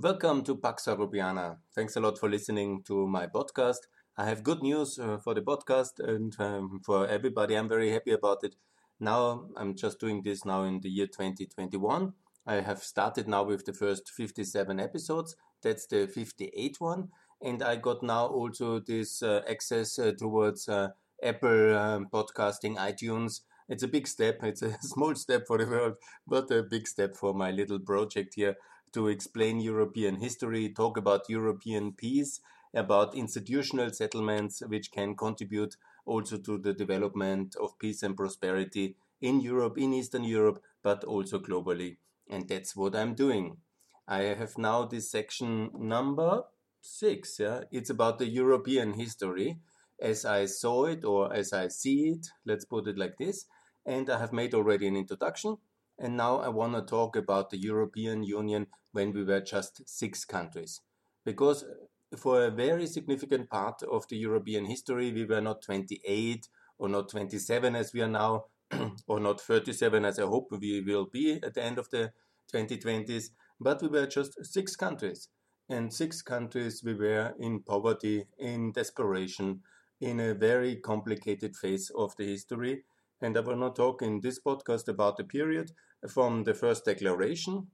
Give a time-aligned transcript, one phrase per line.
[0.00, 1.56] Welcome to Pax Europiana.
[1.74, 3.88] Thanks a lot for listening to my podcast.
[4.16, 7.56] I have good news uh, for the podcast and um, for everybody.
[7.56, 8.54] I'm very happy about it.
[9.00, 12.12] Now, I'm just doing this now in the year 2021.
[12.46, 15.34] I have started now with the first 57 episodes.
[15.64, 17.08] That's the 58 one.
[17.42, 20.90] And I got now also this uh, access uh, towards uh,
[21.24, 23.40] Apple um, podcasting, iTunes.
[23.68, 24.44] It's a big step.
[24.44, 25.94] It's a small step for the world,
[26.24, 28.54] but a big step for my little project here
[28.92, 32.40] to explain European history, talk about European peace,
[32.74, 39.40] about institutional settlements which can contribute also to the development of peace and prosperity in
[39.40, 41.96] Europe, in Eastern Europe, but also globally.
[42.30, 43.58] And that's what I'm doing.
[44.06, 46.44] I have now this section number
[46.80, 47.38] six.
[47.38, 49.58] Yeah, it's about the European history
[50.00, 52.28] as I saw it or as I see it.
[52.46, 53.46] Let's put it like this.
[53.84, 55.58] And I have made already an introduction.
[55.98, 60.24] And now I want to talk about the European Union when we were just six
[60.24, 60.80] countries.
[61.24, 66.48] Because uh, for a very significant part of the European history, we were not 28
[66.78, 68.44] or not 27 as we are now,
[69.08, 72.12] or not 37 as I hope we will be at the end of the
[72.52, 75.28] 2020s, but we were just six countries.
[75.68, 79.60] And six countries we were in poverty, in desperation,
[80.00, 82.84] in a very complicated phase of the history.
[83.20, 85.72] And I will not talk in this podcast about the period
[86.08, 87.68] from the first declaration,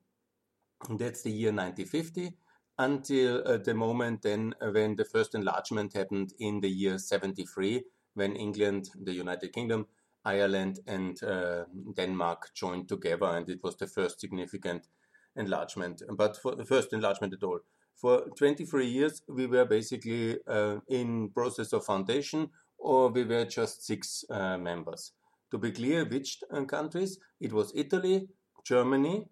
[0.89, 2.33] that's the year 1950,
[2.79, 7.83] until uh, the moment then uh, when the first enlargement happened in the year 73,
[8.15, 9.87] when England, the United Kingdom,
[10.25, 11.65] Ireland, and uh,
[11.95, 14.89] Denmark joined together, and it was the first significant
[15.37, 17.61] enlargement, but for the first enlargement at all.
[17.97, 23.85] For 23 years, we were basically uh, in process of foundation, or we were just
[23.85, 25.13] six uh, members.
[25.55, 27.17] To be clear, which uh, countries?
[27.41, 28.27] It was Italy,
[28.65, 29.29] Germany,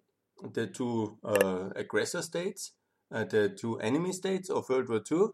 [0.52, 2.74] the two uh, aggressor states,
[3.12, 5.30] uh, the two enemy states of World War II,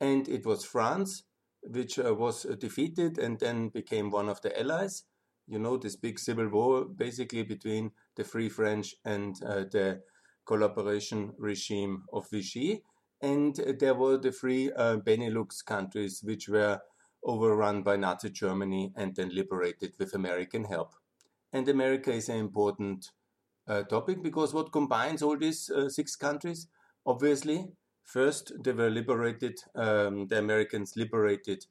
[0.00, 1.24] and it was France,
[1.60, 5.04] which uh, was defeated and then became one of the allies.
[5.46, 10.00] You know, this big civil war basically between the Free French and the
[10.46, 12.82] collaboration regime of Vichy.
[13.20, 16.80] And there were the three uh, Benelux countries, which were
[17.24, 20.94] overrun by Nazi Germany and then liberated with American help.
[21.52, 23.10] And America is an important
[23.66, 26.68] uh, topic because what combines all these uh, six countries?
[27.06, 27.66] Obviously,
[28.02, 31.66] first they were liberated, um, the Americans liberated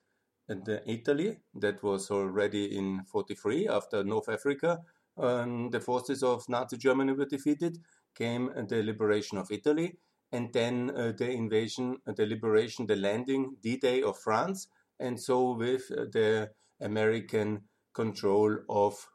[0.87, 4.79] Italy, that was already in 43 after North Africa.
[5.17, 7.77] Um, the forces of Nazi Germany were defeated
[8.15, 9.97] came the liberation of Italy,
[10.31, 14.67] and then uh, the invasion, uh, the liberation, the landing, D-Day of France,
[14.99, 16.49] and so with uh, the
[16.81, 19.07] American control of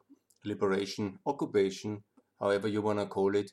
[0.43, 2.03] liberation, occupation,
[2.39, 3.51] however you want to call it,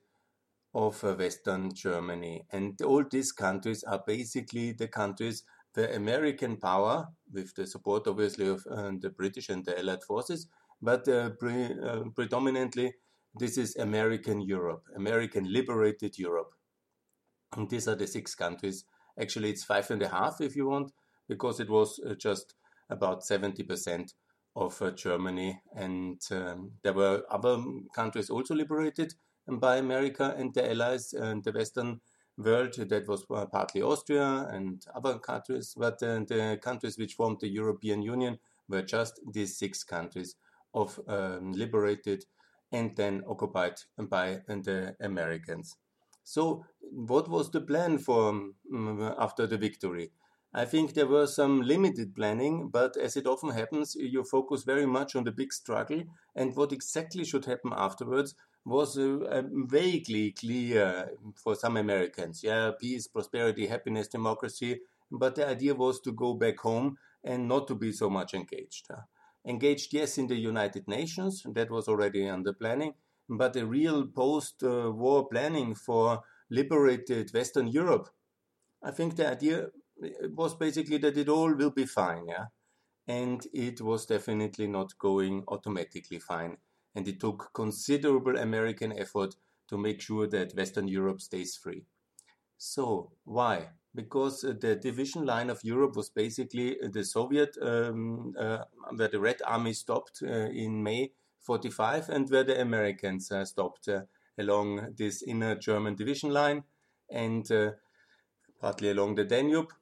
[0.74, 2.44] of uh, Western Germany.
[2.50, 5.44] And all these countries are basically the countries
[5.74, 10.48] the American power, with the support obviously of uh, the British and the Allied forces,
[10.80, 11.70] but uh, pre
[12.14, 12.92] predominantly
[13.34, 16.52] this is American Europe, American liberated Europe.
[17.56, 18.84] And these are the six countries.
[19.18, 20.92] Actually, it's five and a half if you want,
[21.28, 22.54] because it was uh, just
[22.90, 24.12] about 70%
[24.54, 25.60] of uh, Germany.
[25.74, 27.62] And um, there were other
[27.94, 29.14] countries also liberated
[29.48, 32.00] by America and the Allies and the Western
[32.36, 32.74] world.
[32.76, 35.74] That was uh, partly Austria and other countries.
[35.76, 40.36] But uh, the countries which formed the European Union were just these six countries
[40.74, 42.24] of um, liberated
[42.72, 45.76] and then occupied by the Americans.
[46.24, 50.12] So, what was the plan for um, after the victory?
[50.54, 54.86] I think there was some limited planning, but as it often happens, you focus very
[54.86, 56.04] much on the big struggle,
[56.34, 62.42] and what exactly should happen afterwards was uh, vaguely clear for some Americans.
[62.42, 64.80] Yeah, peace, prosperity, happiness, democracy.
[65.10, 68.88] But the idea was to go back home and not to be so much engaged
[69.44, 72.94] engaged, yes, in the United Nations, that was already under planning,
[73.28, 78.08] but a real post war planning for liberated Western Europe.
[78.82, 79.70] I think the idea
[80.34, 82.46] was basically that it all will be fine, yeah.
[83.06, 86.58] And it was definitely not going automatically fine.
[86.94, 89.34] And it took considerable American effort
[89.68, 91.84] to make sure that Western Europe stays free.
[92.58, 93.70] So, why?
[93.94, 98.58] because uh, the division line of Europe was basically uh, the Soviet, um, uh,
[98.96, 103.88] where the Red Army stopped in May 45 and where the Americans stopped
[104.38, 106.62] along this inner German division line
[107.10, 107.50] and
[108.60, 109.72] partly along the Danube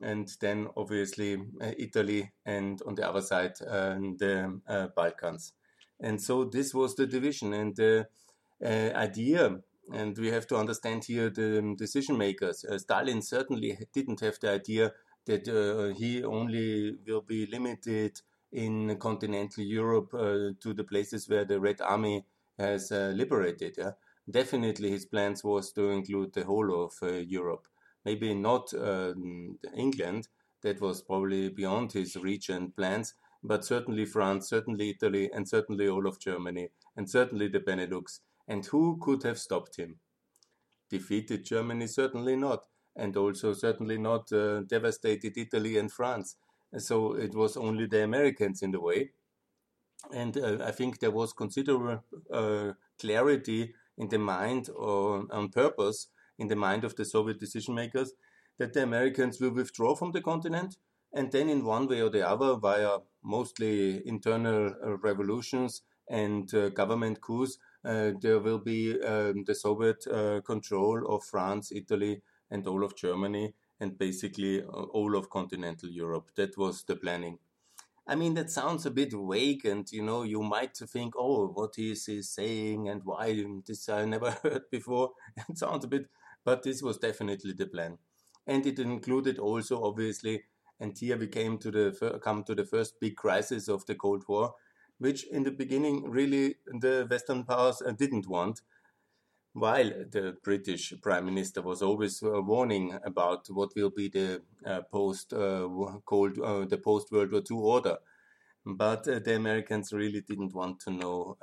[0.00, 5.52] and then obviously uh, Italy and on the other side uh, the uh, Balkans.
[6.00, 8.08] And so this was the division and the
[8.62, 9.60] idea
[9.92, 12.64] and we have to understand here the decision makers.
[12.64, 14.92] Uh, Stalin certainly didn't have the idea
[15.26, 18.20] that uh, he only will be limited
[18.52, 22.24] in continental Europe uh, to the places where the Red Army
[22.58, 23.74] has uh, liberated.
[23.78, 23.92] Yeah?
[24.30, 27.66] Definitely, his plans was to include the whole of uh, Europe.
[28.04, 30.28] Maybe not um, England.
[30.62, 33.14] That was probably beyond his reach and plans.
[33.42, 38.20] But certainly France, certainly Italy, and certainly all of Germany, and certainly the Benelux.
[38.46, 39.96] And who could have stopped him?
[40.90, 41.86] Defeated Germany?
[41.86, 42.66] Certainly not.
[42.96, 46.36] And also certainly not uh, devastated Italy and France.
[46.76, 49.12] So it was only the Americans in the way.
[50.12, 52.02] And uh, I think there was considerable
[52.32, 56.08] uh, clarity in the mind or on purpose
[56.40, 58.12] in the mind of the Soviet decision makers
[58.58, 60.76] that the Americans will withdraw from the continent
[61.12, 66.68] and then in one way or the other via mostly internal uh, revolutions and uh,
[66.70, 72.20] government coups uh, there will be um, the Soviet uh, control of France, Italy,
[72.50, 76.30] and all of Germany, and basically all of continental Europe.
[76.36, 77.38] That was the planning.
[78.06, 81.78] I mean, that sounds a bit vague, and you know, you might think, oh, what
[81.78, 83.44] is he saying and why?
[83.66, 85.12] This I never heard before.
[85.48, 86.06] it sounds a bit,
[86.44, 87.98] but this was definitely the plan.
[88.46, 90.44] And it included also, obviously,
[90.80, 94.24] and here we came to the come to the first big crisis of the Cold
[94.28, 94.54] War,
[94.98, 98.62] which in the beginning really the Western powers uh, didn't want,
[99.52, 104.80] while the British Prime Minister was always uh, warning about what will be the uh,
[104.90, 105.68] post uh,
[106.06, 107.98] Cold uh, the post World War II order.
[108.64, 111.36] But uh, the Americans really didn't want to know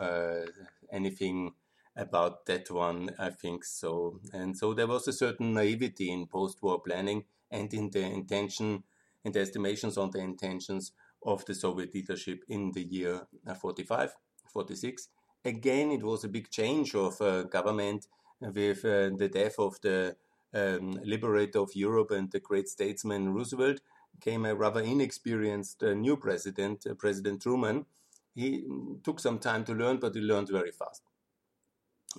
[0.91, 1.53] anything
[1.97, 4.19] about that one, I think so.
[4.31, 8.83] And so there was a certain naivety in post war planning and in the intention,
[9.25, 10.91] in the estimations on the intentions
[11.25, 14.15] of the Soviet leadership in the year uh, 45,
[14.53, 15.09] 46.
[15.43, 18.07] Again, it was a big change of uh, government
[18.39, 20.15] with uh, the death of the
[20.53, 23.81] um, liberator of Europe and the great statesman Roosevelt.
[24.21, 27.85] Came a rather inexperienced uh, new president, uh, President Truman.
[28.33, 31.03] He mm, took some time to learn, but he learned very fast.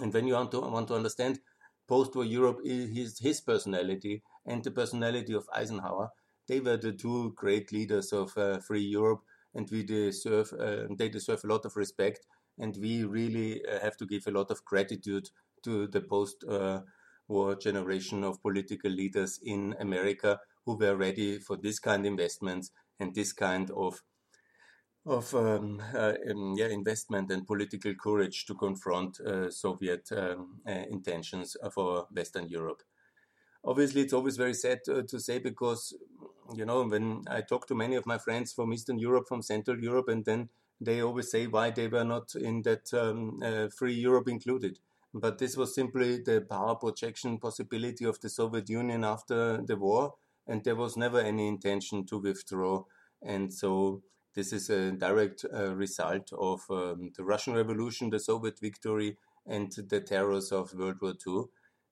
[0.01, 1.41] And when you want to, want to understand
[1.89, 6.11] post-war Europe, his, his personality and the personality of Eisenhower
[6.49, 9.21] they were the two great leaders of uh, free Europe,
[9.55, 12.27] and we deserve uh, they deserve a lot of respect,
[12.59, 15.29] and we really uh, have to give a lot of gratitude
[15.63, 22.07] to the post-war generation of political leaders in America who were ready for this kind
[22.07, 24.03] of investments and this kind of
[25.09, 30.85] of um, uh, um, yeah, investment and political courage to confront uh, Soviet um, uh,
[30.91, 32.83] intentions for Western Europe.
[33.65, 35.95] Obviously, it's always very sad to say because
[36.55, 39.79] you know, when I talk to many of my friends from Eastern Europe, from Central
[39.79, 40.49] Europe, and then
[40.81, 44.79] they always say why they were not in that um, uh, free Europe included.
[45.13, 50.15] But this was simply the power projection possibility of the Soviet Union after the war,
[50.47, 52.85] and there was never any intention to withdraw.
[53.23, 54.03] And so
[54.39, 59.73] this is a direct uh, result of um, the Russian Revolution, the Soviet victory, and
[59.73, 61.47] the terrors of World War II.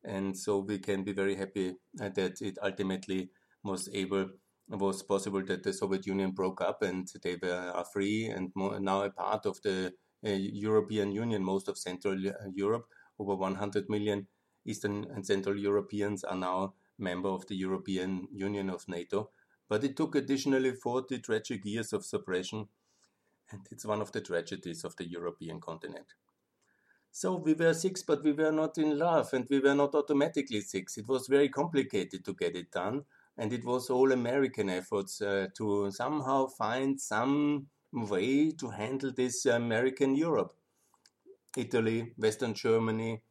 [0.05, 3.31] And so we can be very happy uh, that it ultimately
[3.65, 4.29] was able
[4.69, 8.79] was possible that the Soviet Union broke up and they were are free and more,
[8.79, 9.93] now a part of the
[10.25, 11.43] uh, European Union.
[11.43, 12.87] Most of Central uh, Europe,
[13.19, 14.29] over 100 million
[14.65, 19.31] Eastern and Central Europeans, are now member of the European Union of NATO.
[19.68, 22.68] But it took additionally 40 tragic years of suppression,
[23.50, 26.14] and it's one of the tragedies of the European continent.
[27.11, 30.61] So we were six, but we were not in love, and we were not automatically
[30.61, 30.99] six.
[30.99, 33.04] It was very complicated to get it done
[33.38, 39.46] and it was all American efforts uh, to somehow find some way to handle this
[39.46, 40.52] American Europe.
[41.56, 43.23] Italy, Western Germany,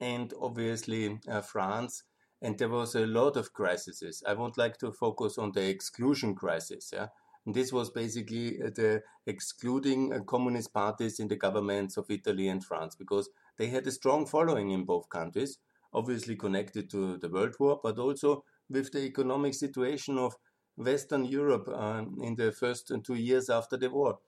[0.00, 2.04] and obviously uh, France.
[2.42, 4.22] And there was a lot of crises.
[4.26, 6.90] I would like to focus on the exclusion crisis.
[6.92, 7.08] Yeah?
[7.46, 12.48] And this was basically uh, the excluding uh, communist parties in the governments of Italy
[12.48, 15.58] and France because they had a strong following in both countries,
[15.92, 20.34] obviously connected to the World War, but also with the economic situation of
[20.76, 24.18] Western Europe uh, in the first two years after the war.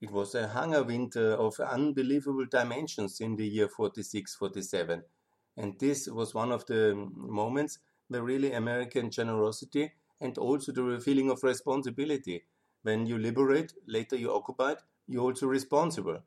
[0.00, 5.02] It was a hunger winter of unbelievable dimensions in the year 46 47.
[5.56, 11.30] And this was one of the moments where really American generosity and also the feeling
[11.30, 12.44] of responsibility.
[12.82, 14.74] When you liberate, later you occupy,
[15.06, 16.18] you're also responsible.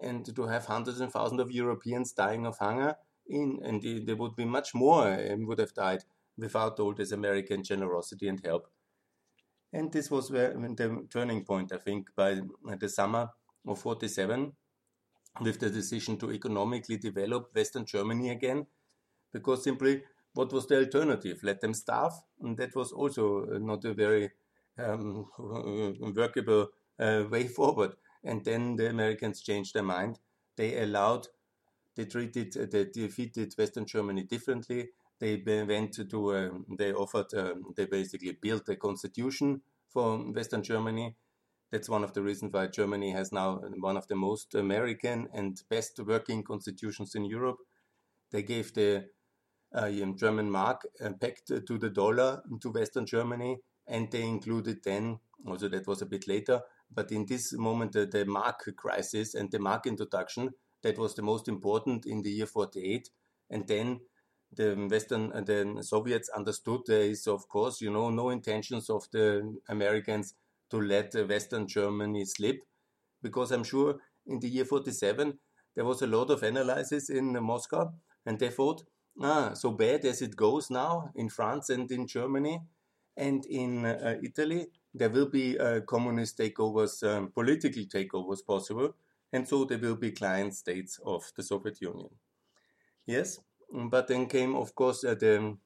[0.00, 2.96] And to have hundreds and thousands of Europeans dying of hunger,
[3.28, 6.02] in, and there would be much more um, would have died
[6.36, 8.66] without all this American generosity and help.
[9.72, 12.40] And this was where, the turning point, I think, by
[12.78, 13.28] the summer
[13.66, 14.52] of 47,
[15.40, 18.66] with the decision to economically develop Western Germany again.
[19.32, 20.02] because simply
[20.34, 21.40] what was the alternative?
[21.42, 24.30] Let them starve, and that was also not a very
[24.78, 25.26] um,
[26.14, 26.68] workable
[26.98, 27.96] uh, way forward.
[28.22, 30.18] And then the Americans changed their mind.
[30.56, 31.26] They allowed,
[31.96, 34.90] they treated, uh, they defeated Western Germany differently.
[35.18, 41.16] They went to, um, they offered, um, they basically built a constitution for Western Germany.
[41.70, 45.60] That's one of the reasons why Germany has now one of the most American and
[45.68, 47.58] best working constitutions in Europe.
[48.32, 49.06] They gave the
[49.72, 55.68] uh, German mark uh, to the dollar to Western Germany, and they included then, also
[55.68, 56.60] that was a bit later,
[56.92, 60.50] but in this moment, the, the mark crisis and the mark introduction,
[60.82, 63.10] that was the most important in the year 48.
[63.50, 64.00] And then
[64.52, 69.06] the Western, uh, the Soviets understood there is, of course, you know, no intentions of
[69.12, 70.34] the Americans
[70.70, 72.60] to let Western Germany slip,
[73.22, 75.38] because I'm sure in the year 47
[75.74, 77.92] there was a lot of analysis in Moscow,
[78.26, 78.82] and they thought,
[79.22, 82.60] ah, so bad as it goes now in France and in Germany
[83.16, 88.94] and in uh, Italy, there will be uh, communist takeovers, um, political takeovers possible,
[89.32, 92.08] and so there will be client states of the Soviet Union.
[93.06, 93.38] Yes,
[93.72, 95.56] but then came, of course, uh, the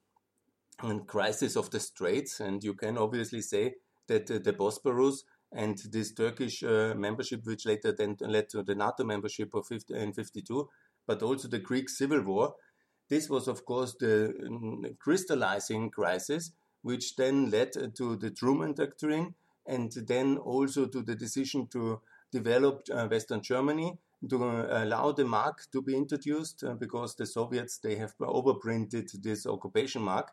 [0.81, 3.75] um, crisis of the Straits, and you can obviously say
[4.09, 5.19] that uh, the Bosporus
[5.53, 9.95] and this Turkish uh, membership, which later then led to the NATO membership of 50,
[9.95, 10.69] in 52,
[11.07, 12.55] but also the Greek Civil War,
[13.09, 19.35] this was, of course, the um, crystallizing crisis which then led to the Truman Doctrine
[19.67, 23.97] and then also to the decision to develop uh, Western Germany
[24.29, 29.11] to uh, allow the mark to be introduced uh, because the Soviets they have overprinted
[29.23, 30.33] this occupation mark,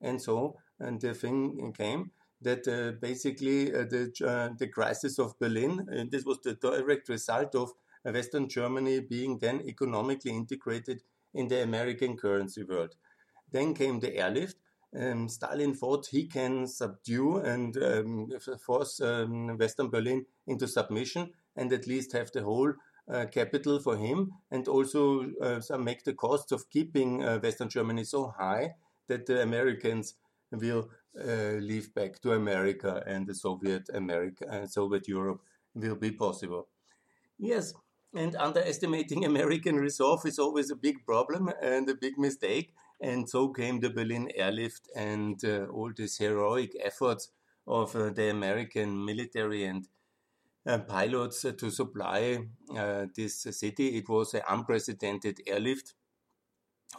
[0.00, 2.10] and so and the thing came
[2.42, 7.08] that uh, basically uh, the uh, the crisis of Berlin and this was the direct
[7.08, 7.72] result of
[8.04, 11.02] Western Germany being then economically integrated
[11.34, 12.94] in the American currency world.
[13.52, 14.56] Then came the airlift,
[14.98, 18.28] um, Stalin thought he can subdue and um,
[18.64, 22.72] force um, Western Berlin into submission and at least have the whole
[23.08, 28.04] uh, capital for him and also uh, make the costs of keeping uh, Western Germany
[28.04, 28.74] so high
[29.06, 30.14] that the Americans
[30.52, 35.40] will uh, leave back to America and the Soviet America and uh, Soviet Europe
[35.74, 36.68] will be possible.
[37.38, 37.72] Yes,
[38.14, 42.74] and underestimating American resolve is always a big problem and a big mistake.
[43.00, 47.30] And so came the Berlin airlift and uh, all these heroic efforts
[47.66, 49.88] of uh, the American military and
[50.66, 52.38] uh, pilots to supply
[52.76, 53.96] uh, this city.
[53.96, 55.94] It was an unprecedented airlift,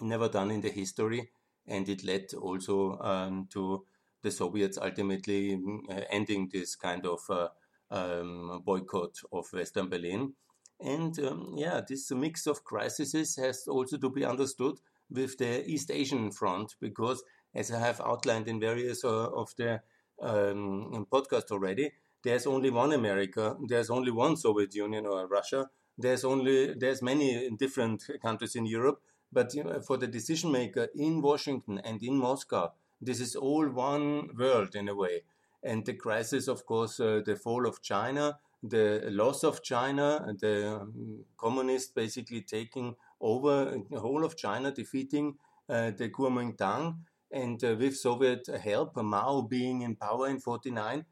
[0.02, 1.30] never done in the history,
[1.72, 3.86] and it led also um, to
[4.22, 5.60] the Soviets ultimately
[5.90, 7.48] uh, ending this kind of uh,
[7.90, 10.34] um, boycott of Western Berlin.
[10.80, 14.76] And um, yeah, this mix of crises has also to be understood
[15.10, 17.24] with the East Asian front because,
[17.54, 19.82] as I have outlined in various uh, of the
[20.22, 21.92] um, podcasts already,
[22.24, 27.50] there's only one America, there's only one Soviet Union or Russia, there's only there's many
[27.52, 29.02] different countries in Europe,
[29.32, 33.68] but you know, for the decision maker in Washington and in Moscow, this is all
[33.70, 35.24] one world in a way.
[35.64, 40.82] And the crisis, of course, uh, the fall of China, the loss of China, the
[40.82, 45.36] um, communists basically taking over the whole of China, defeating
[45.70, 46.98] uh, the Kuomintang,
[47.32, 51.06] and uh, with Soviet help, Mao being in power in 49.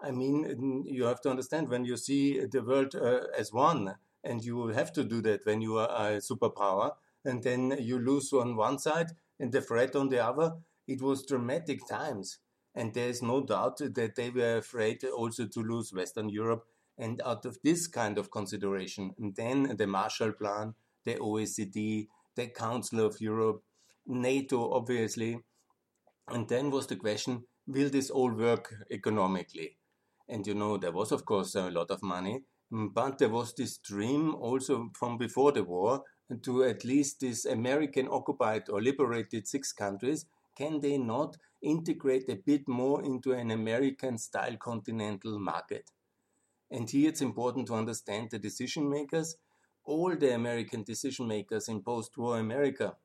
[0.00, 4.44] I mean, you have to understand when you see the world uh, as one, and
[4.44, 6.92] you have to do that when you are a superpower,
[7.26, 10.52] and then you lose on one side and the threat on the other.
[10.86, 12.38] It was dramatic times,
[12.74, 16.64] and there is no doubt that they were afraid also to lose Western Europe.
[16.96, 22.06] And out of this kind of consideration, then the Marshall Plan, the OECD,
[22.36, 23.62] the Council of Europe,
[24.06, 25.40] NATO, obviously.
[26.28, 29.76] And then was the question will this all work economically?
[30.28, 33.78] And you know, there was, of course, a lot of money, but there was this
[33.78, 36.02] dream also from before the war
[36.42, 40.26] to at least these American occupied or liberated six countries.
[40.56, 45.90] Can they not integrate a bit more into an American style continental market?
[46.70, 49.36] And here it's important to understand the decision makers
[49.86, 52.96] all the American decision makers in post war America.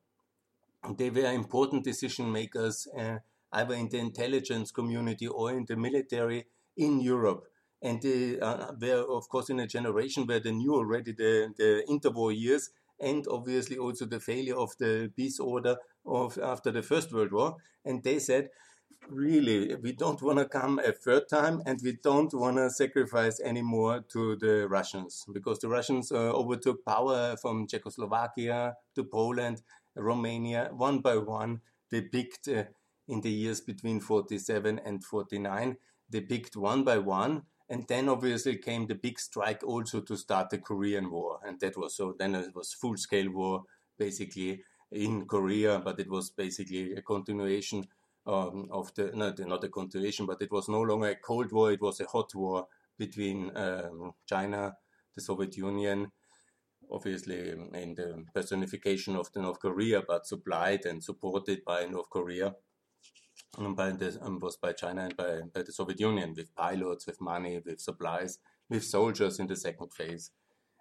[0.96, 3.18] They were important decision makers uh,
[3.52, 7.44] either in the intelligence community or in the military in Europe.
[7.80, 11.84] And they uh, were, of course, in a generation where they knew already the, the
[11.88, 12.70] interwar years
[13.02, 17.56] and obviously also the failure of the peace order of after the First World War.
[17.84, 18.48] And they said,
[19.08, 23.40] really, we don't want to come a third time and we don't want to sacrifice
[23.40, 29.62] anymore to the Russians because the Russians uh, overtook power from Czechoslovakia to Poland
[29.96, 32.64] Romania, one by one, they picked uh,
[33.08, 35.76] in the years between 47 and 49,
[36.08, 37.42] they picked one by one.
[37.72, 41.40] And then obviously came the big strike also to start the Korean War.
[41.42, 43.62] And that was so, then it was full scale war
[43.98, 47.86] basically in Korea, but it was basically a continuation
[48.26, 51.72] um, of the, not, not a continuation, but it was no longer a Cold War,
[51.72, 52.66] it was a hot war
[52.98, 54.76] between um, China,
[55.14, 56.12] the Soviet Union,
[56.90, 62.54] obviously in the personification of the North Korea, but supplied and supported by North Korea.
[63.58, 67.06] And by the, um, was by China and by, by the Soviet Union with pilots,
[67.06, 68.38] with money, with supplies,
[68.70, 70.30] with soldiers in the second phase.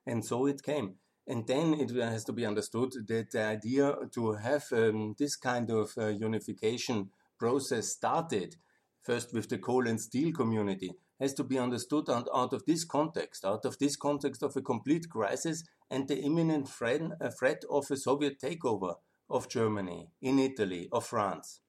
[0.05, 0.95] And so it came.
[1.27, 5.69] And then it has to be understood that the idea to have um, this kind
[5.69, 8.55] of uh, unification process started,
[9.01, 12.83] first with the coal and steel community, has to be understood out, out of this
[12.83, 17.63] context, out of this context of a complete crisis and the imminent threat, uh, threat
[17.69, 18.95] of a Soviet takeover
[19.29, 21.60] of Germany, in Italy, of France.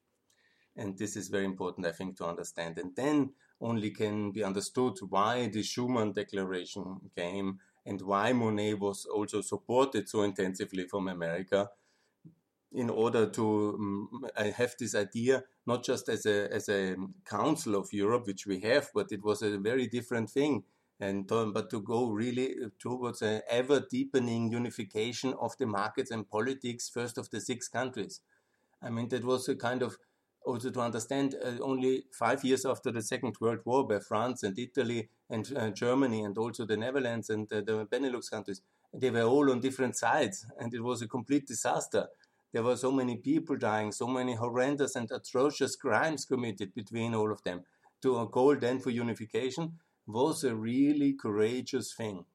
[0.75, 2.79] And this is very important, I think, to understand.
[2.79, 9.05] And then only can be understood why the Schuman Declaration came and why Monnet was
[9.05, 11.69] also supported so intensively from America
[12.73, 17.93] in order to um, have this idea not just as a as a council of
[17.93, 20.63] Europe, which we have, but it was a very different thing.
[20.99, 26.89] And but to go really towards an ever deepening unification of the markets and politics,
[26.89, 28.21] first of the six countries.
[28.81, 29.97] I mean, that was a kind of
[30.45, 34.57] also to understand uh, only five years after the Second World War, where France and
[34.57, 38.61] Italy and uh, Germany and also the Netherlands and uh, the Benelux countries,
[38.93, 42.07] they were all on different sides, and it was a complete disaster.
[42.51, 47.31] There were so many people dying, so many horrendous and atrocious crimes committed between all
[47.31, 47.63] of them.
[48.03, 52.25] To goal then for unification was a really courageous thing.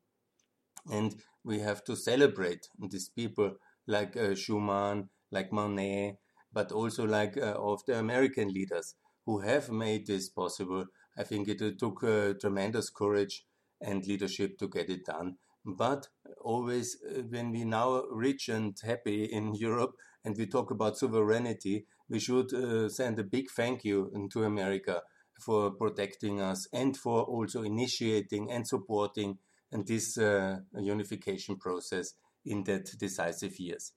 [0.90, 6.16] And we have to celebrate these people like uh, Schuman, like Monnet,
[6.52, 8.94] but also like uh, of the American leaders
[9.26, 10.86] who have made this possible.
[11.16, 13.44] I think it took uh, tremendous courage
[13.80, 15.36] and leadership to get it done.
[15.64, 16.08] But
[16.40, 21.86] always, uh, when we now rich and happy in Europe and we talk about sovereignty,
[22.08, 25.02] we should uh, send a big thank you to America
[25.38, 29.38] for protecting us and for also initiating and supporting
[29.70, 32.14] and this uh, unification process
[32.46, 33.92] in that decisive years.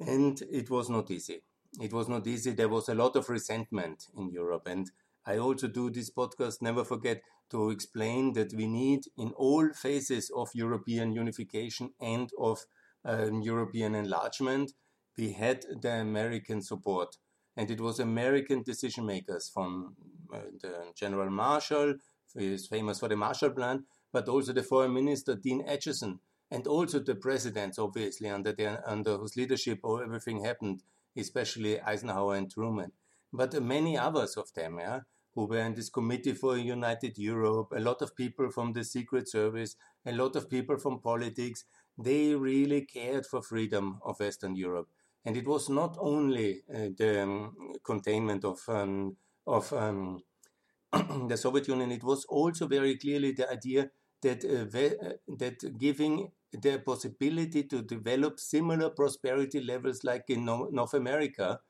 [0.00, 1.42] And it was not easy
[1.78, 2.52] it was not easy.
[2.52, 4.66] There was a lot of resentment in Europe.
[4.66, 4.90] And
[5.26, 10.30] I also do this podcast, never forget to explain that we need in all phases
[10.34, 12.60] of European unification and of
[13.04, 14.72] um, European enlargement,
[15.16, 17.16] we had the American support.
[17.56, 19.96] And it was American decision makers from
[20.32, 21.94] uh, the General Marshall,
[22.34, 26.66] who is famous for the Marshall Plan, but also the Foreign Minister, Dean Acheson, and
[26.66, 30.82] also the presidents, obviously, under, their, under whose leadership everything happened
[31.20, 32.92] especially Eisenhower and Truman,
[33.32, 35.00] but many others of them, yeah,
[35.34, 39.28] who were in this committee for united Europe, a lot of people from the Secret
[39.28, 41.64] Service, a lot of people from politics,
[41.96, 44.88] they really cared for freedom of Western Europe.
[45.24, 47.54] And it was not only uh, the um,
[47.84, 50.22] containment of, um, of um,
[50.92, 53.90] the Soviet Union, it was also very clearly the idea
[54.22, 60.94] that, uh, uh that giving the possibility to develop similar prosperity levels like in North
[60.94, 61.60] America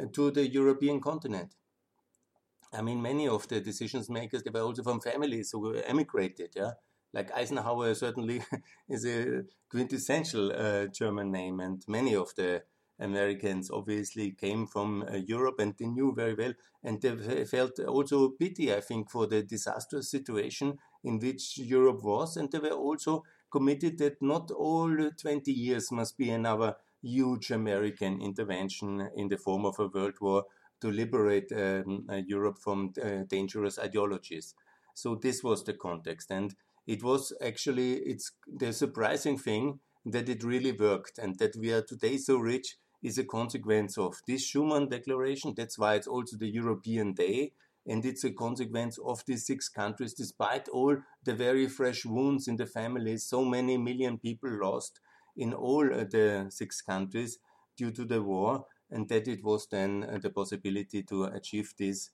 [0.00, 1.54] uh, to the European continent.
[2.72, 6.72] I mean, many of the decision makers, they were also from families who emigrated, yeah.
[7.12, 8.40] Like Eisenhower certainly
[8.88, 12.62] is a quintessential uh, German name, and many of the
[13.00, 16.52] Americans obviously came from uh, Europe and they knew very well,
[16.84, 22.36] and they felt also pity, I think, for the disastrous situation in which Europe was,
[22.36, 28.20] and they were also committed that not all 20 years must be another huge American
[28.20, 30.44] intervention in the form of a world war
[30.80, 34.54] to liberate um, uh, Europe from uh, dangerous ideologies.
[34.94, 36.54] So this was the context, and
[36.86, 41.82] it was actually it's the surprising thing that it really worked, and that we are
[41.82, 45.54] today so rich is a consequence of this Schuman Declaration.
[45.56, 47.52] That's why it's also the European Day
[47.86, 52.56] and it's a consequence of these six countries, despite all the very fresh wounds in
[52.56, 55.00] the families, so many million people lost
[55.36, 57.38] in all the six countries
[57.76, 62.10] due to the war, and that it was then uh, the possibility to achieve this,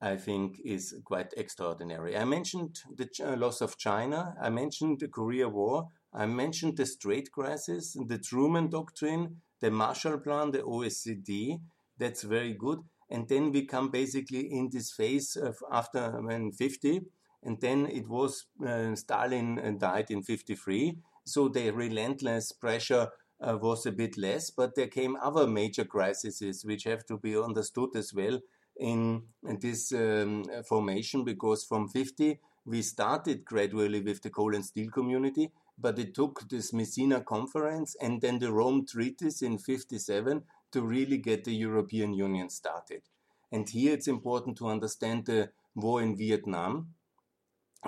[0.00, 2.16] I think, is quite extraordinary.
[2.16, 6.86] I mentioned the uh, loss of China, I mentioned the Korea War, I mentioned the
[6.86, 11.60] Strait Crisis, the Truman Doctrine, the Marshall Plan, the OSCE.
[11.98, 17.02] That's very good and then we come basically in this phase of after when 50
[17.44, 23.08] and then it was uh, Stalin uh, died in 53 so the relentless pressure
[23.40, 27.36] uh, was a bit less, but there came other major crises which have to be
[27.36, 28.40] understood as well
[28.78, 34.64] in, in this um, formation because from 50 we started gradually with the coal and
[34.64, 40.42] steel community, but it took this Messina conference and then the Rome treaties in 57
[40.72, 43.02] to really get the European Union started.
[43.50, 46.94] And here it's important to understand the war in Vietnam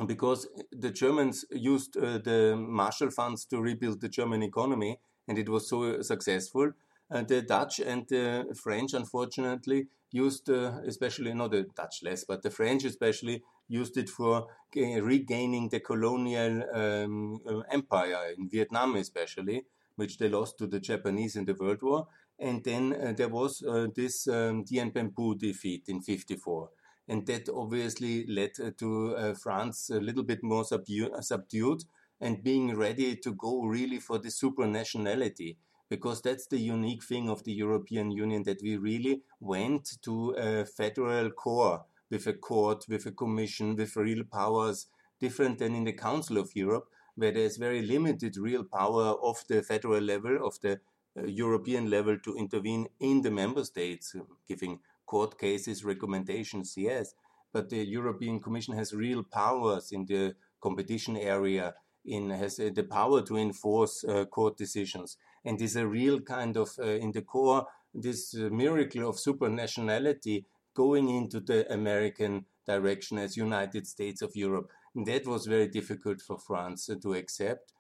[0.07, 5.49] because the Germans used uh, the Marshall funds to rebuild the German economy and it
[5.49, 6.73] was so successful.
[7.11, 12.43] Uh, the Dutch and the French, unfortunately, used, uh, especially not the Dutch less, but
[12.43, 19.65] the French especially used it for regaining the colonial um, uh, empire in Vietnam, especially,
[19.97, 22.09] which they lost to the Japanese in the World War.
[22.41, 26.71] And then uh, there was uh, this um, Dien Bien Phu defeat in 54.
[27.09, 31.85] And that obviously led uh, to uh, France a little bit more subdu- subdued
[32.21, 35.57] and being ready to go really for the supranationality
[35.91, 40.65] because that's the unique thing of the European Union that we really went to a
[40.65, 44.87] federal core with a court, with a commission, with real powers,
[45.21, 49.63] different than in the Council of Europe, where there's very limited real power of the
[49.63, 50.81] federal level, of the
[51.27, 57.15] European level to intervene in the member states, uh, giving court cases, recommendations, yes.
[57.53, 62.85] But the European Commission has real powers in the competition area, in has uh, the
[62.85, 67.23] power to enforce uh, court decisions, and is a real kind of uh, in the
[67.23, 74.37] core this uh, miracle of supranationality going into the American direction as United States of
[74.37, 74.71] Europe.
[74.95, 77.73] And that was very difficult for France to accept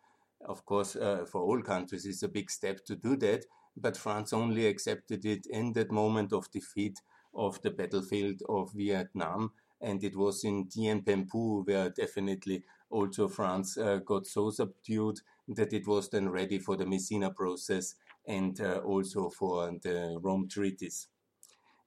[0.46, 3.44] of course, uh, for all countries, it's a big step to do that.
[3.76, 7.00] But France only accepted it in that moment of defeat
[7.35, 9.53] of the battlefield of Vietnam.
[9.81, 15.20] And it was in Dien Bien Phu where definitely also France uh, got so subdued
[15.48, 17.94] that it was then ready for the Messina process
[18.26, 21.09] and uh, also for the Rome treaties.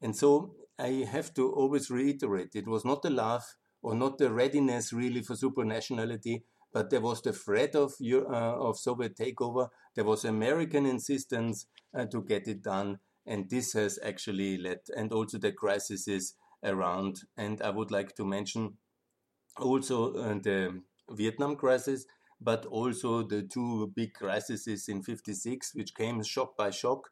[0.02, 4.32] And so I have to always reiterate it was not the love or not the
[4.32, 9.70] readiness really for supranationality but there was the threat of, uh, of Soviet takeover.
[9.96, 15.14] There was American insistence uh, to get it done, and this has actually led, and
[15.14, 16.34] also the crises
[16.64, 17.22] around.
[17.38, 18.78] And I would like to mention
[19.58, 20.82] also uh, the
[21.12, 22.06] Vietnam crisis,
[22.42, 27.10] but also the two big crises in 56, which came shock by shock.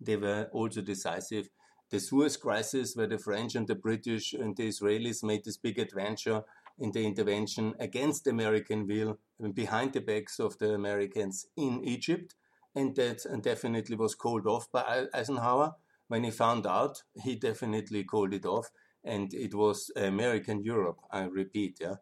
[0.00, 1.48] They were also decisive.
[1.90, 5.78] The Suez crisis, where the French and the British and the Israelis made this big
[5.78, 6.42] adventure
[6.78, 9.18] in the intervention against American will
[9.52, 12.34] behind the backs of the Americans in Egypt.
[12.74, 15.76] And that definitely was called off by Eisenhower.
[16.08, 18.70] When he found out, he definitely called it off.
[19.04, 21.96] And it was American Europe, I repeat, yeah.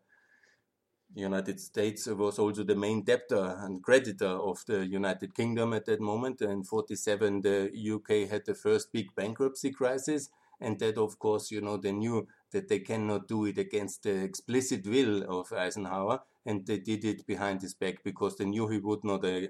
[1.15, 5.85] The United States was also the main debtor and creditor of the United Kingdom at
[5.85, 6.41] that moment.
[6.41, 10.31] In 47, the UK had the first big bankruptcy crisis.
[10.59, 14.23] And that, of course, you know, the knew that they cannot do it against the
[14.23, 18.79] explicit will of Eisenhower, and they did it behind his back because they knew he
[18.79, 19.41] would not uh,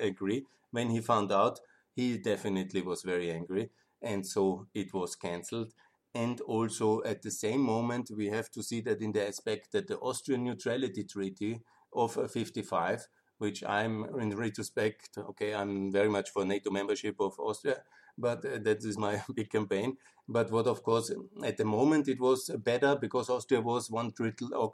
[0.00, 0.46] agree.
[0.70, 1.60] When he found out,
[1.94, 3.70] he definitely was very angry,
[4.00, 5.72] and so it was cancelled.
[6.14, 9.86] And also at the same moment, we have to see that in the aspect that
[9.86, 11.60] the Austrian Neutrality Treaty
[11.92, 13.06] of uh, 55,
[13.38, 17.82] which I'm in retrospect, okay, I'm very much for NATO membership of Austria,
[18.16, 19.96] but uh, that is my big campaign.
[20.28, 21.12] But what, of course,
[21.44, 24.12] at the moment it was better because Austria was one,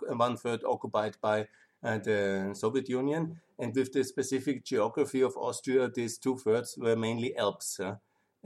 [0.09, 1.49] one third occupied by
[1.83, 6.97] uh, the Soviet Union, and with the specific geography of Austria, these two thirds were
[6.97, 7.81] mainly Alps.
[7.81, 7.97] Uh,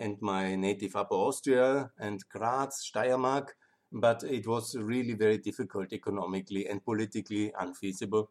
[0.00, 3.48] and my native Upper Austria and Graz, Steiermark,
[3.92, 8.30] but it was really very difficult economically and politically unfeasible.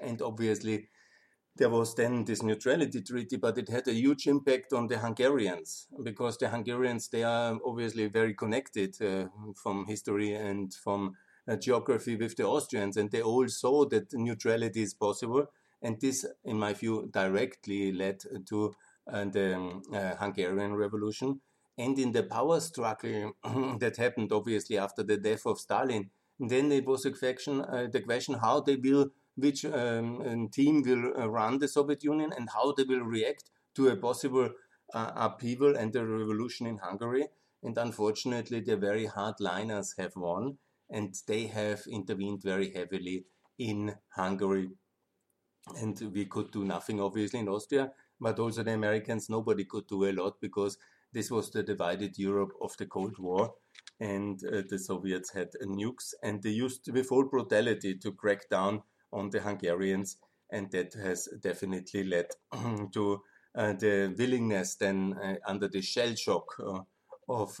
[0.00, 0.88] And obviously,
[1.56, 5.86] there was then this neutrality treaty, but it had a huge impact on the Hungarians
[6.02, 11.14] because the Hungarians they are obviously very connected uh, from history and from
[11.46, 15.46] uh, geography with the Austrians, and they all saw that neutrality is possible.
[15.82, 18.74] And this, in my view, directly led to
[19.12, 21.40] uh, the um, uh, Hungarian Revolution.
[21.76, 23.32] And in the power struggle
[23.80, 28.00] that happened, obviously after the death of Stalin, then it was a question, uh, the
[28.00, 32.72] question how they will which um, team will uh, run the Soviet Union and how
[32.72, 34.50] they will react to a possible
[34.94, 37.26] uh, upheaval and a revolution in Hungary.
[37.62, 40.58] And unfortunately, the very hardliners have won,
[40.90, 43.24] and they have intervened very heavily
[43.58, 44.70] in Hungary.
[45.76, 50.04] And we could do nothing, obviously, in Austria, but also the Americans, nobody could do
[50.04, 50.76] a lot because
[51.12, 53.54] this was the divided Europe of the Cold War.
[54.00, 58.82] And uh, the Soviets had nukes, and they used with all brutality to crack down
[59.12, 60.16] on the Hungarians,
[60.50, 62.26] and that has definitely led
[62.92, 63.22] to
[63.54, 66.80] uh, the willingness then uh, under the shell shock uh,
[67.28, 67.60] of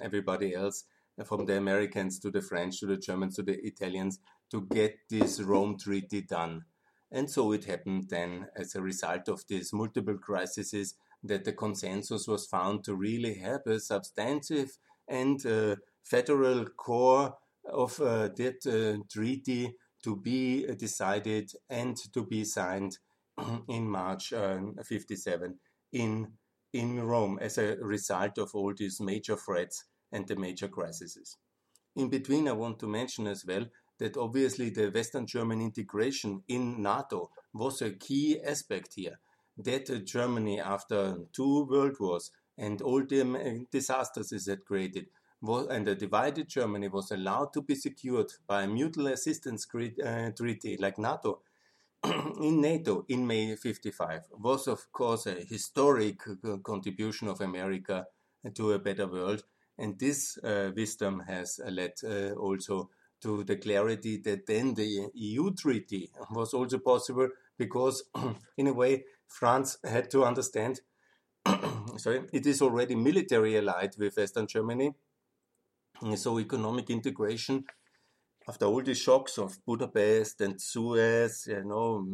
[0.00, 0.84] everybody else,
[1.24, 5.40] from the Americans to the French to the Germans to the Italians, to get this
[5.40, 6.64] Rome Treaty done.
[7.10, 12.28] And so it happened then as a result of these multiple crises that the consensus
[12.28, 17.34] was found to really have a substantive and uh, federal core
[17.64, 22.98] of uh, that uh, treaty to be decided and to be signed
[23.68, 25.58] in March uh, 57
[25.92, 26.32] in,
[26.72, 31.36] in Rome as a result of all these major threats and the major crises.
[31.96, 33.66] In between, I want to mention as well
[33.98, 39.18] that obviously the Western German integration in NATO was a key aspect here.
[39.56, 45.06] That Germany, after two world wars and all the disasters it had created,
[45.42, 50.76] and a divided Germany was allowed to be secured by a mutual assistance uh, treaty
[50.78, 51.42] like NATO
[52.40, 58.06] in NATO in May 55 was of course a historic uh, contribution of America
[58.54, 59.42] to a better world.
[59.78, 65.52] And this uh, wisdom has led uh, also to the clarity that then the EU
[65.54, 68.04] treaty was also possible because
[68.56, 70.80] in a way France had to understand
[71.96, 74.94] sorry it is already military allied with Western Germany
[76.16, 77.64] so economic integration
[78.48, 82.06] after all the shocks of Budapest and Suez, you know,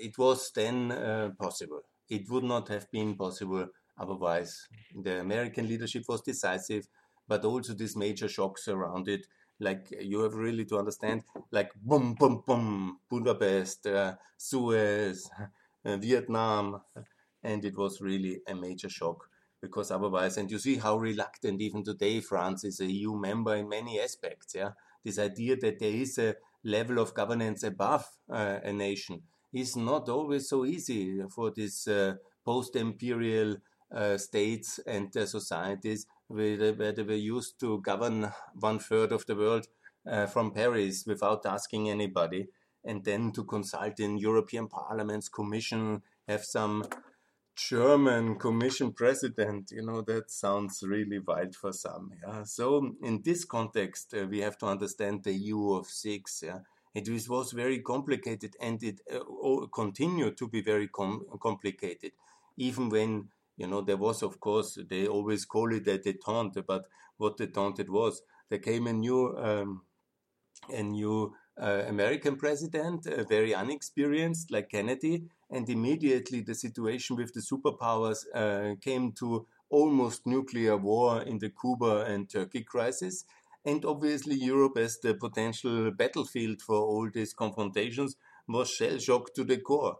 [0.00, 1.82] it was then uh, possible.
[2.08, 4.66] It would not have been possible otherwise.
[5.00, 6.88] The American leadership was decisive,
[7.28, 9.26] but also these major shocks around it.
[9.60, 15.30] Like you have really to understand, like boom, boom, boom, Budapest, uh, Suez,
[15.84, 16.80] uh, Vietnam,
[17.44, 19.29] and it was really a major shock
[19.60, 23.68] because otherwise, and you see how reluctant even today France is a EU member in
[23.68, 24.54] many aspects.
[24.54, 24.70] Yeah,
[25.04, 30.08] this idea that there is a level of governance above uh, a nation is not
[30.08, 33.56] always so easy for these uh, post-imperial
[33.94, 39.34] uh, states and societies where, where, they were used to govern one third of the
[39.34, 39.66] world
[40.08, 42.46] uh, from Paris without asking anybody,
[42.84, 46.84] and then to consult in European Parliament's Commission, have some
[47.56, 52.12] German Commission president, you know, that sounds really wild for some.
[52.22, 52.44] Yeah.
[52.44, 56.42] So in this context, uh, we have to understand the EU of six.
[56.44, 56.60] Yeah.
[56.94, 62.12] It was very complicated and it uh, continued to be very com complicated,
[62.56, 66.86] even when you know there was, of course, they always call it a detente, but
[67.18, 69.82] what detente it was, there came a new um,
[70.68, 77.32] a new uh, American president, uh, very unexperienced, like Kennedy, and immediately the situation with
[77.34, 83.24] the superpowers uh, came to almost nuclear war in the Cuba and Turkey crisis.
[83.64, 88.16] And obviously, Europe, as the potential battlefield for all these confrontations,
[88.48, 89.98] was shell shocked to the core.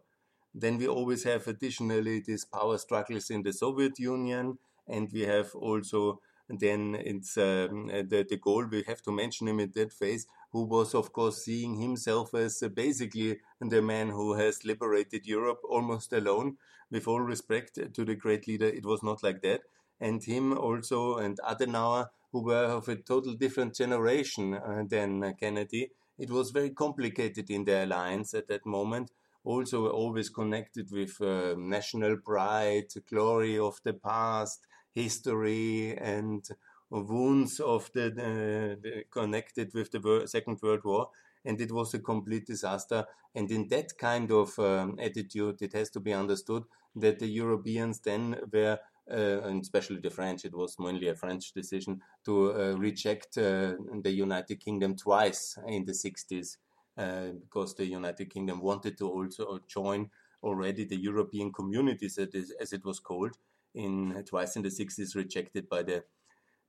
[0.55, 4.59] Then we always have additionally these power struggles in the Soviet Union,
[4.89, 6.21] and we have also
[6.59, 10.65] then it's um, the, de Gaulle we have to mention him in that phase who
[10.65, 16.13] was, of course, seeing himself as uh, basically the man who has liberated Europe almost
[16.13, 16.57] alone.
[16.91, 19.61] With all respect to the great leader, it was not like that.
[20.01, 25.91] And him also, and Adenauer, who were of a total different generation uh, than Kennedy.
[26.19, 29.11] It was very complicated in the alliance at that moment.
[29.45, 36.49] Also, always connected with uh, national pride, glory of the past, history, and
[36.91, 41.09] wounds of the, the connected with the Second World War,
[41.45, 43.05] and it was a complete disaster.
[43.35, 46.65] And in that kind of um, attitude, it has to be understood
[46.97, 48.79] that the Europeans then were,
[49.11, 53.75] uh, and especially the French, it was mainly a French decision to uh, reject uh,
[54.03, 56.57] the United Kingdom twice in the 60s,
[56.99, 60.11] uh, because the United Kingdom wanted to also join
[60.43, 63.37] already the European communities, as it was called,
[63.75, 66.05] in twice in the 60s, rejected by the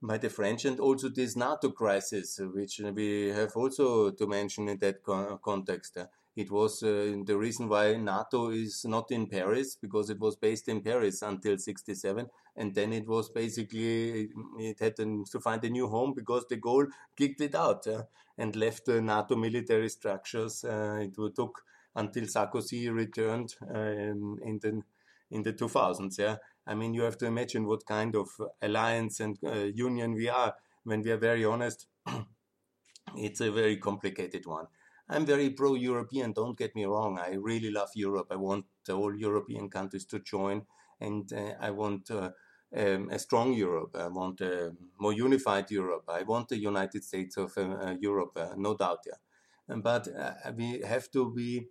[0.04, 4.78] by the French and also this NATO crisis, which we have also to mention in
[4.78, 5.02] that
[5.42, 5.96] context.
[6.34, 10.66] It was uh, the reason why NATO is not in Paris because it was based
[10.68, 15.88] in Paris until 67 and then it was basically it had to find a new
[15.88, 18.04] home because de Gaulle kicked it out uh,
[18.38, 20.64] and left the NATO military structures.
[20.64, 21.62] Uh, it took
[21.94, 24.82] until Sarkozy returned in, in the
[25.30, 26.18] in the 2000s.
[26.18, 28.28] Yeah, I mean, you have to imagine what kind of
[28.60, 30.54] alliance and uh, union we are.
[30.84, 31.86] When we are very honest,
[33.16, 34.66] it's a very complicated one.
[35.08, 37.18] I'm very pro European, don't get me wrong.
[37.18, 38.28] I really love Europe.
[38.30, 40.62] I want all European countries to join,
[41.00, 42.30] and uh, I want uh,
[42.76, 43.96] um, a strong Europe.
[43.98, 46.04] I want a more unified Europe.
[46.08, 49.00] I want the United States of uh, Europe, uh, no doubt.
[49.06, 49.76] Yeah.
[49.76, 51.68] But uh, we have to be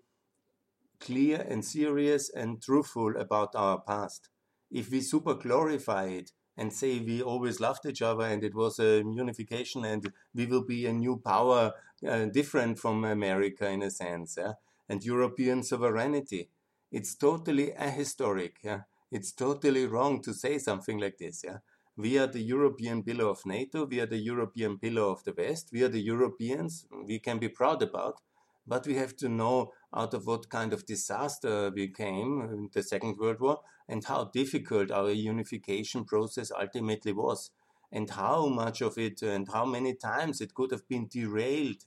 [1.00, 4.30] clear and serious and truthful about our past.
[4.72, 8.80] If we super glorify it and say we always loved each other and it was
[8.80, 11.74] a unification and we will be a new power
[12.08, 14.54] uh, different from America in a sense, yeah?
[14.90, 16.50] and European sovereignty,
[16.92, 18.54] it's totally ahistoric.
[18.64, 18.82] Yeah?
[19.12, 21.44] It's totally wrong to say something like this.
[21.44, 21.58] Yeah?
[21.98, 23.86] We are the European pillar of NATO.
[23.86, 25.70] We are the European pillar of the West.
[25.72, 26.86] We are the Europeans.
[27.06, 28.22] We can be proud about.
[28.66, 32.84] But we have to know out of what kind of disaster we came in the
[32.84, 33.60] Second World War
[33.92, 37.52] and how difficult our unification process ultimately was
[37.92, 41.84] and how much of it and how many times it could have been derailed.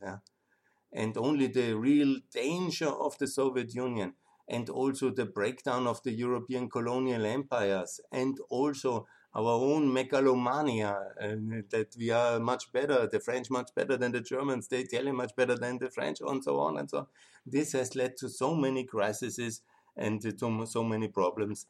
[0.93, 4.13] And only the real danger of the Soviet Union
[4.47, 11.65] and also the breakdown of the European colonial empires and also our own megalomania and
[11.71, 15.35] that we are much better, the French much better than the Germans, the Italian much
[15.35, 17.07] better than the French, and so on and so on.
[17.47, 19.63] This has led to so many crises
[19.97, 21.67] and to so many problems.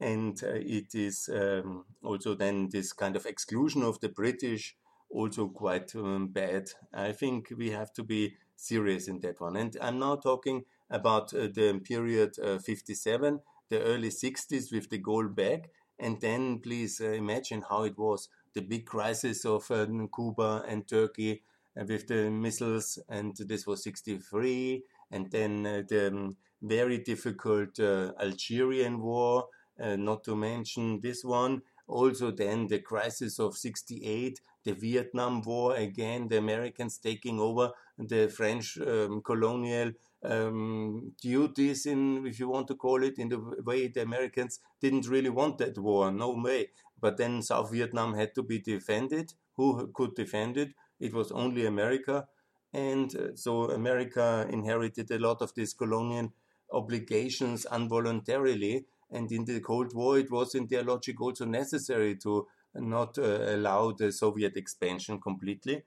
[0.00, 4.76] And uh, it is um, also then this kind of exclusion of the British
[5.10, 6.68] also quite um, bad.
[6.92, 9.56] I think we have to be serious in that one.
[9.56, 14.98] And I'm now talking about uh, the period uh, 57, the early 60s with the
[14.98, 15.70] gold back.
[15.98, 20.86] And then please uh, imagine how it was the big crisis of uh, Cuba and
[20.86, 21.42] Turkey
[21.78, 24.82] uh, with the missiles, and this was 63.
[25.10, 29.46] And then uh, the um, very difficult Algerian war,
[29.78, 31.62] not to mention this one.
[31.86, 38.28] Also, then the crisis of 68, the Vietnam War, again, the Americans taking over the
[38.28, 43.88] French um, colonial um, duties in, if you want to call it, in the way
[43.88, 46.68] the Americans didn't really want that war, no way.
[47.00, 49.32] But then South Vietnam had to be defended.
[49.56, 50.74] Who could defend it?
[51.00, 52.28] It was only America.
[52.72, 56.32] And uh, so America inherited a lot of these colonial
[56.72, 58.86] obligations involuntarily.
[59.10, 63.54] And in the Cold War, it was in their logic also necessary to not uh,
[63.54, 65.82] allow the Soviet expansion completely.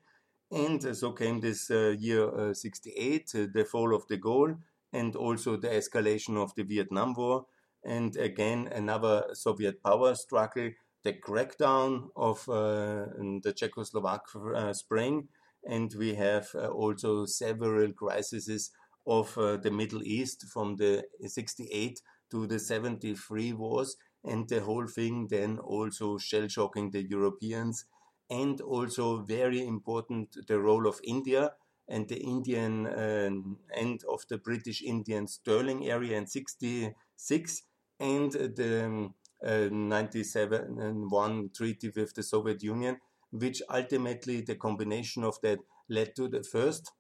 [0.51, 4.57] And so came this uh, year uh, 68, uh, the fall of de Gaulle,
[4.91, 7.45] and also the escalation of the Vietnam War.
[7.85, 10.71] And again, another Soviet power struggle,
[11.03, 15.29] the crackdown of the Czechoslovak Spring.
[15.63, 18.71] And we have also several crises
[19.07, 22.01] of the Middle East from the 68
[22.31, 27.85] to the 73 wars and the whole thing then also shell shocking the Europeans
[28.29, 31.51] and also very important the role of India
[31.87, 33.29] and the Indian uh,
[33.75, 37.63] end of the British Indian Sterling area in 66
[37.99, 39.13] and the um,
[39.45, 42.97] uh, 97 and 1 treaty with the Soviet Union,
[43.31, 46.91] which ultimately the combination of that led to the first,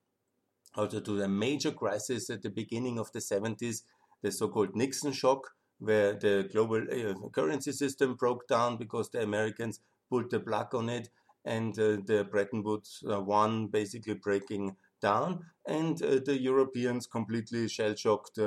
[0.75, 3.83] also to the major crisis at the beginning of the 70s,
[4.21, 9.79] the so-called Nixon shock, where the global uh, currency system broke down because the Americans
[10.09, 11.09] pulled the plug on it
[11.43, 17.67] and uh, the Bretton Woods uh, one basically breaking down, and uh, the Europeans completely
[17.67, 18.37] shell shocked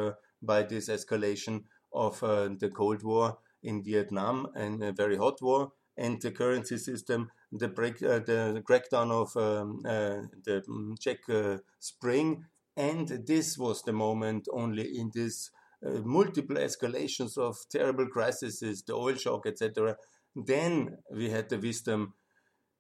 [0.41, 6.21] by this escalation of the Cold War in Vietnam and a very hot war, and
[6.23, 11.21] the currency system, the break, the crackdown of um, the mm, Czech
[11.81, 12.45] Spring,
[12.77, 15.64] and this was the moment only in this uh,
[16.05, 19.97] multiple escalations of terrible crises, the oil shock, etc.
[20.35, 22.15] Then we had the wisdom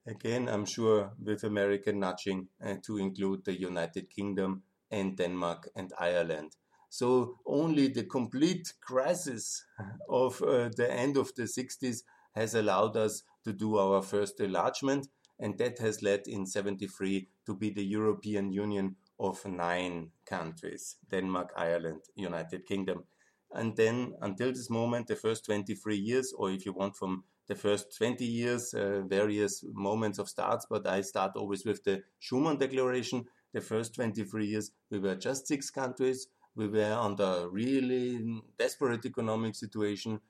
[0.06, 5.92] Again, I'm sure with American nudging uh, to include the United Kingdom and Denmark and
[5.98, 6.56] Ireland.
[6.90, 9.64] So only the complete crisis
[10.08, 12.02] of uh, the end of the 60s
[12.34, 15.08] has allowed us to do our first enlargement,
[15.40, 18.96] and that has led in 73 to be the European Union
[19.30, 23.04] of nine countries Denmark, Ireland, United Kingdom.
[23.52, 27.54] And then until this moment, the first 23 years, or if you want from the
[27.54, 32.58] first 20 years, uh, various moments of starts, but I start always with the Schuman
[32.58, 33.26] Declaration.
[33.52, 36.26] The first 23 years, we were just six countries.
[36.56, 40.20] We were under really desperate economic situation,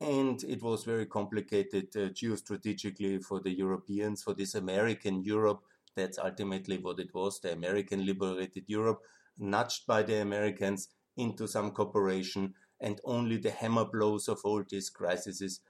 [0.00, 5.62] and it was very complicated uh, geostrategically for the Europeans, for this American Europe.
[5.96, 9.00] That's ultimately what it was the American liberated Europe,
[9.38, 14.90] nudged by the Americans into some cooperation, and only the hammer blows of all these
[14.90, 15.60] crises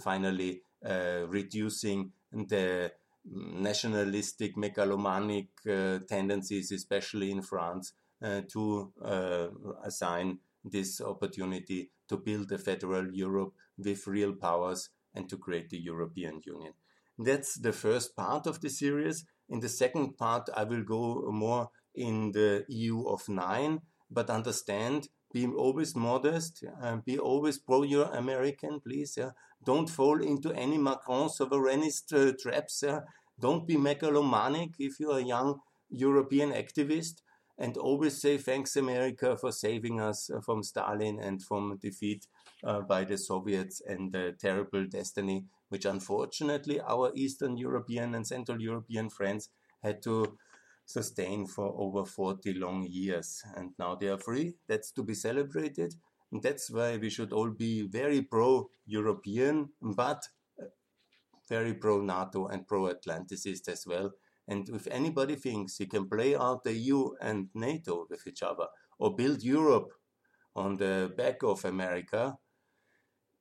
[0.00, 2.92] finally uh, reducing the
[3.24, 8.92] nationalistic, megalomaniac uh, tendencies, especially in France, uh, to
[9.84, 15.78] assign this opportunity to build a federal Europe with real powers and to create the
[15.78, 16.72] European Union.
[17.18, 19.24] That's the first part of the series.
[19.48, 23.80] In the second part, I will go more in the EU of nine,
[24.10, 29.16] but understand be always modest, uh, be always pro-American, please.
[29.16, 29.30] Yeah,
[29.64, 32.82] don't fall into any Macron sovereignist uh, traps.
[32.86, 33.00] Yeah?
[33.38, 37.22] Don't be megalomaniac if you're a young European activist,
[37.58, 42.26] and always say thanks America for saving us uh, from Stalin and from defeat
[42.64, 48.60] uh, by the Soviets and the terrible destiny which unfortunately our Eastern European and Central
[48.60, 49.50] European friends
[49.82, 50.38] had to
[50.84, 53.42] sustain for over 40 long years.
[53.56, 54.54] And now they are free.
[54.68, 55.94] That's to be celebrated.
[56.32, 60.28] And that's why we should all be very pro European, but
[60.60, 60.66] uh,
[61.48, 64.12] very pro NATO and pro Atlanticist as well.
[64.48, 68.66] And if anybody thinks he can play out the EU and NATO with each other
[68.98, 69.92] or build Europe
[70.54, 72.38] on the back of America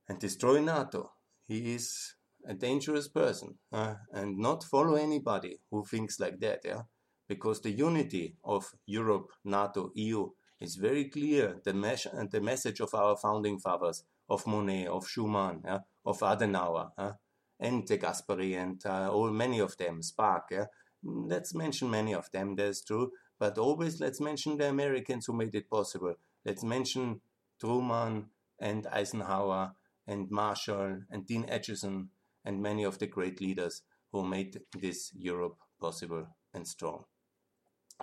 [0.09, 1.11] and destroy NATO,
[1.47, 2.15] he is
[2.47, 6.61] a dangerous person uh, and not follow anybody who thinks like that.
[6.63, 6.83] Yeah,
[7.27, 10.29] because the unity of Europe, NATO, EU
[10.59, 11.61] is very clear.
[11.63, 16.19] The, mes- and the message of our founding fathers, of Monnet of Schuman, yeah, of
[16.19, 17.11] Adenauer, uh,
[17.59, 20.43] and De Gasperi, and uh, all many of them, Spaak.
[20.51, 20.65] Yeah?
[21.03, 22.55] Let's mention many of them.
[22.55, 26.15] That's true, but always let's mention the Americans who made it possible.
[26.43, 27.21] Let's mention
[27.59, 28.25] Truman
[28.59, 29.73] and Eisenhower
[30.07, 32.07] and Marshall and Dean Acheson
[32.43, 33.81] and many of the great leaders
[34.11, 37.05] who made this Europe possible and strong.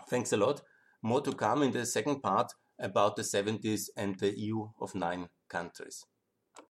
[0.08, 0.62] Thanks a lot.
[1.02, 5.28] More to come in the second part about the 70s and the EU of nine
[5.48, 6.04] countries.